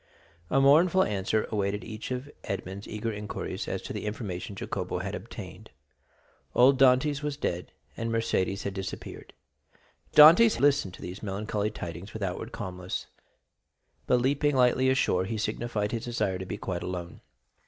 A 0.49 0.59
mournful 0.59 1.03
answer 1.03 1.47
awaited 1.51 1.83
each 1.83 2.09
of 2.09 2.27
Edmond's 2.43 2.87
eager 2.87 3.11
inquiries 3.13 3.67
as 3.67 3.83
to 3.83 3.93
the 3.93 4.07
information 4.07 4.55
Jacopo 4.55 4.97
had 4.97 5.13
obtained. 5.13 5.69
Old 6.55 6.79
Dantès 6.79 7.21
was 7.21 7.37
dead, 7.37 7.71
and 7.95 8.09
Mercédès 8.09 8.63
had 8.63 8.73
disappeared. 8.73 9.31
Dantès 10.13 10.59
listened 10.59 10.95
to 10.95 11.03
these 11.03 11.21
melancholy 11.21 11.69
tidings 11.69 12.13
with 12.15 12.23
outward 12.23 12.51
calmness; 12.51 13.05
but, 14.07 14.19
leaping 14.19 14.55
lightly 14.55 14.89
ashore, 14.89 15.25
he 15.25 15.37
signified 15.37 15.91
his 15.91 16.05
desire 16.05 16.39
to 16.39 16.47
be 16.47 16.57
quite 16.57 16.81
alone. 16.81 17.21